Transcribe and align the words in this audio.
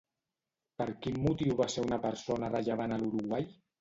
Per 0.81 0.87
quin 1.03 1.21
motiu 1.27 1.57
va 1.61 1.67
ser 1.73 1.83
una 1.91 1.99
persona 2.07 2.53
rellevant 2.57 2.97
a 2.97 2.99
l'Uruguai? 3.03 3.51